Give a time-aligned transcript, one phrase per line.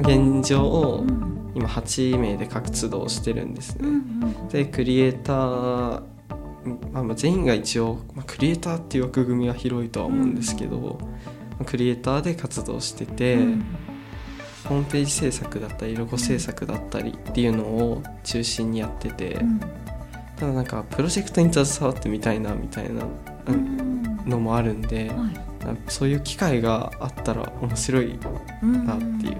[0.00, 3.88] 現状うん今8名で活動してるんですね、
[4.50, 6.02] でクリエイター、
[6.92, 10.98] まあ、まあ全員が一応、まあ、クリエイターっていう枠組みは広いとは思うんですけど、
[11.52, 13.64] まあクリエイターで活動してて、うん。
[14.68, 19.60] ホームページ制作だったりロゴ制作だったりっていうのを中心にやってて、うん。
[20.36, 23.04] ただなんかプロジェクトに携わってみたいなみたいな
[24.26, 25.10] のもあるんで、
[25.88, 28.18] そういう機会があったら面白い
[28.62, 29.36] うんなっていう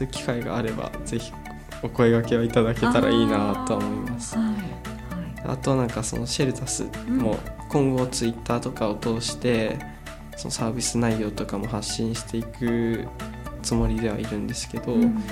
[0.00, 1.30] そういう機会があればぜひ
[1.82, 4.34] お声掛けをいただけたらいいなとは思います。
[4.34, 4.60] あーはい
[5.46, 7.38] あとなんかそのシェルタスも
[7.70, 9.78] 今後ツイッターとかを通して
[10.36, 13.06] そのサービス内容とかも発信していく
[13.62, 15.22] つもりではいるんですけど、はいうん。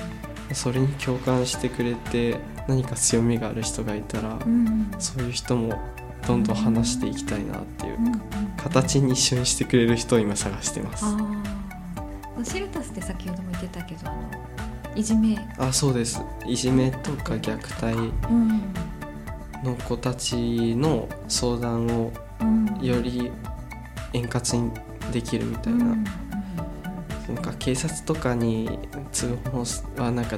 [0.53, 5.79] それに共感してくれて何か強みがある人がいたら、うんそういう人も
[6.27, 8.21] どんどん話していきたいなっていううんうん。
[8.57, 11.05] 形に一緒にしてくれる人を今探してます。
[12.43, 14.31] シェルタスって先ほども言ってたけどあの
[14.95, 16.21] いじめ、あそうです。
[16.45, 18.73] いじめとか虐待うん。
[19.63, 22.65] の子たちの相談をうん。
[22.81, 23.31] より
[24.13, 24.71] 円滑に
[25.11, 26.03] できるみたいな、うん。
[27.35, 28.79] なんか警察とかに
[29.11, 29.63] 通報
[30.03, 30.37] はなんか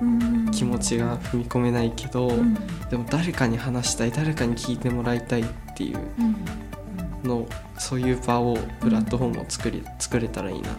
[0.00, 0.50] うん。
[0.50, 2.54] 気持ちが踏み込めないけど、うん。
[2.88, 5.44] でも誰かに話したい誰かに聞いてもらいたいっ
[5.76, 7.28] ていううん。
[7.28, 7.46] の
[7.78, 10.70] そういう場をプラットフォームを作り作れたらいいな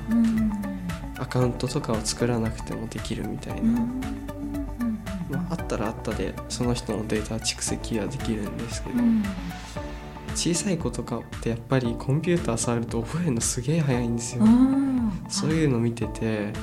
[1.34, 4.02] カウントとかを作らなくてもできるみたいな、うん。
[5.32, 9.24] まあ、あったらあったでその人のデータ蓄積はできるんですけど、うん。
[10.36, 15.12] 小さい子とかってやっぱりコンピューター触ると覚えるのすげえ早いんですよ、うん。
[15.28, 16.54] そういうの見てて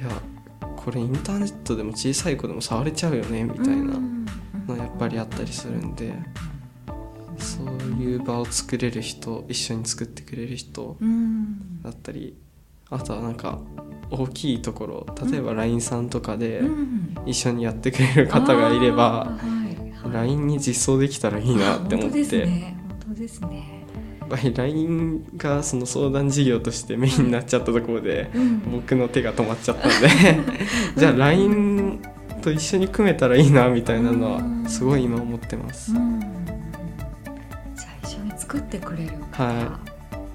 [0.00, 0.08] いや
[0.76, 4.00] これインターネットでも小さい子でも触れちゃうよねみたいな。
[4.66, 6.14] のやっぱりあったりするんで。
[7.36, 7.66] そう
[8.00, 11.82] いう場を作れる人一緒に作ってくれる人うん。
[11.82, 12.38] だったり
[12.94, 13.58] あとはなんか
[14.10, 19.64] 大きいところ例えば LINE さんとかでうん一緒にやってくれる方がいればあーはい
[20.04, 20.12] はい。
[20.12, 22.46] LINE に実装できたらいいなって思っ本当ですて。
[22.46, 22.76] ね。
[23.06, 23.84] 本当ですね。
[24.20, 28.72] やっぱり LINE がその相談事業としてメインになっちゃったところでうん。
[28.72, 30.08] 僕の手が止まっちゃったんで。
[30.96, 32.00] じゃあ LINE
[32.42, 35.92] と一緒に組めたらいいなみたいなのはすごい今思ってます。
[35.92, 36.20] うん。
[36.20, 39.80] じゃあ一緒に作ってくれる方は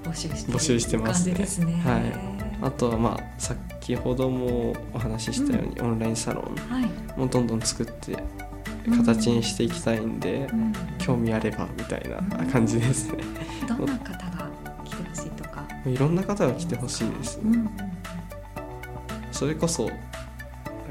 [0.04, 1.34] 募集してる募集してますね。
[1.34, 1.82] 感じですね。
[1.84, 1.98] は
[2.36, 7.18] いあとはまあ先ほどもお話ししたようにオンラインサロンはい。
[7.18, 8.22] もどんどん作って
[8.96, 10.72] 形にしていきたいんでうん。
[10.98, 13.18] 興味あればみたいな感じですね。
[13.68, 14.50] どんな方が
[14.84, 15.64] 来てほしいとか？
[15.86, 17.38] いろんな方が来てほしいです。
[17.38, 17.70] ねうん。
[19.32, 19.96] それこそなん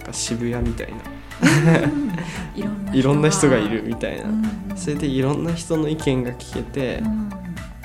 [0.03, 0.97] か渋谷みたいな。
[2.93, 3.57] いろんな人が。
[3.57, 4.43] いるみたいな、うん
[4.75, 7.29] それでいろんな人の意見が聞けて、うん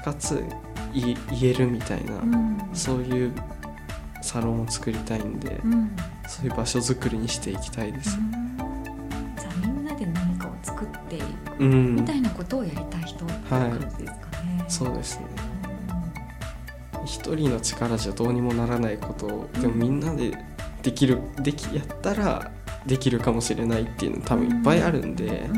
[0.05, 0.45] かつ
[0.93, 2.59] い言えるみたいな、うん。
[2.73, 3.33] そういう
[4.25, 5.91] サロンを作りたいんで、うん。
[6.27, 8.11] そういう場所づくりにしていきたいです。
[8.11, 11.25] じゃあみんなで何かを作っていく
[11.59, 13.53] うん、みたいなことをやりたい人ってですか
[14.43, 14.65] ね。
[14.67, 15.27] そうですね。
[17.05, 20.33] 一人の力じゃどうにもならないことをでもみんなで
[20.83, 22.51] できるできやったら
[22.87, 25.49] できるかもしれないっていうの多分いっぱいあるんで、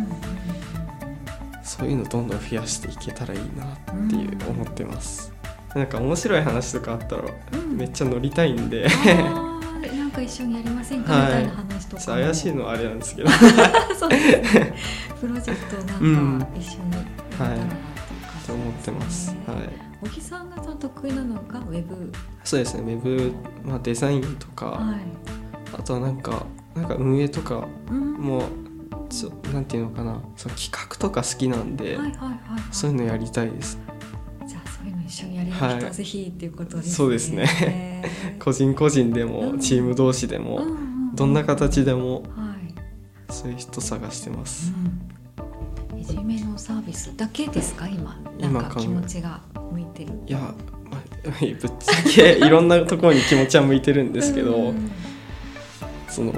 [1.63, 5.33] そういうのどんどん増やしていけたらいいなっていう思ってます。
[5.75, 7.23] なんか面白い話とかあったら
[7.53, 7.77] うん。
[7.77, 8.87] めっちゃ乗りたいんで、
[9.97, 11.23] なんか一緒にやりませんか、はい。
[11.25, 12.23] みたいな話とかも。
[12.23, 13.29] 怪しいのはあれなんですけど。
[13.99, 14.11] そう。
[14.11, 14.75] ですね
[15.21, 17.03] プロジェクトなんか一緒にやっ
[17.39, 19.37] たらなっていと思ってます。
[19.47, 19.57] はい。
[20.03, 22.13] 小木さんがその得意なのがウェブ。
[22.45, 22.95] そうですね。
[22.95, 23.33] ウェブ、
[23.65, 24.99] まあ、デザインとか、はい。
[25.79, 28.13] あとはなんかなんか運営とかうん。
[28.15, 28.45] も
[29.09, 30.21] ちょなんていうのかな。
[30.37, 32.63] その企画とか好きなんで、はいはいはいはい。
[32.71, 33.79] そういうのやりたいです
[35.07, 36.93] 一緒にやりたい人ははいぜひっていうことですね。
[36.93, 38.05] そうですね。
[38.43, 39.59] 個人個人でも、うん。
[39.59, 40.61] チーム同士でも、
[41.15, 42.55] どんな形でもは
[43.31, 43.33] い。
[43.33, 44.73] そういう人探してます、
[45.93, 46.01] うん。
[46.01, 47.87] いじめのサービスだけですか？
[47.89, 49.41] 今なんか気持ちが
[49.73, 50.13] 向いてる。
[50.27, 51.01] いや、まあ、
[51.41, 51.71] ぶっちゃ
[52.09, 54.91] けいろんなところに気持ちは向いてるんですけど、うん。
[56.09, 56.33] その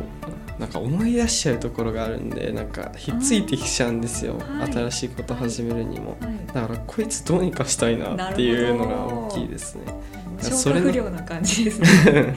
[0.59, 4.73] なんか思い出しちゃうところがあるんでなんかひっついてきちゃうんですよ、はい。
[4.73, 6.47] 新しいこと始めるにも、はい。
[6.49, 9.85] だからこいつどうにかしたいなっていうのが大きいですね。
[10.41, 12.35] そ消化不良な感じですね。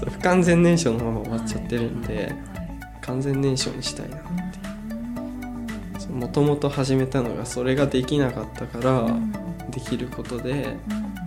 [0.10, 2.24] 不完全燃焼のまま終わっちゃってるんで、はい。
[2.24, 2.36] はい。
[3.02, 4.16] 完全燃焼にしたいな
[6.10, 6.20] うん。
[6.20, 9.32] もともと始めたのがそれができなかったから、うん。
[9.70, 10.76] できることで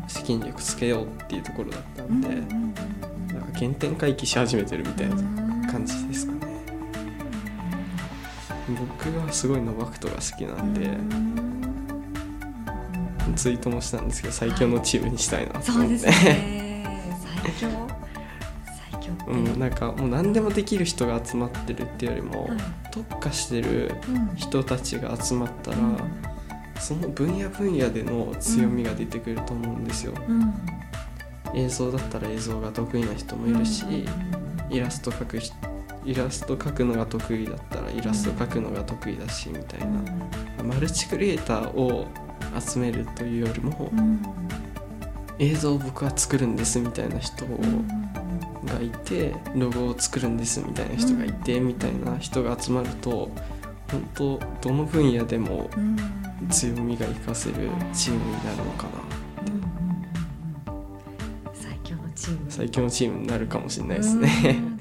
[0.08, 2.50] 資金力つけようっていうところだったんで、うんうん。
[3.28, 6.40] なんか原点回帰し始めてるみたいな感じですかね、
[8.68, 10.98] 僕はすごいノバクトが好きなんで、
[13.36, 16.86] ツイートもしたんですけど最強のチームにしたいなと思って、そうですね。
[17.44, 17.68] 最強？
[19.02, 22.58] 強って、うん、なんかもう何でもできる人が集まってるっていうよりも、はい。
[22.92, 25.98] 特化してるうん人たちが集まったら、うん。
[26.80, 30.14] その分野分野での強みが出てくると思うんですよ。
[30.28, 30.54] うん。
[31.54, 33.86] 映像だったら映像が得意な人もいるし、
[34.70, 35.56] イラスト描く人
[36.06, 42.08] イラスト描くのが得意だったらイラスト描くのが得意だしみたいな、マルチクリエイターを
[42.60, 44.22] 集めるというよりも、うん。
[45.40, 47.88] 映像を僕は作るんですみたいな人をうん
[48.66, 53.32] がいてロゴを作るんですみたいな人がいて、みたいな人が集まると
[53.92, 55.98] 本当どの分野でもうん。
[56.50, 57.56] 強みが活かせる
[57.94, 59.25] チームになるのかな
[62.56, 63.98] 最強のチームになるかもしれない。
[63.98, 64.75] ですね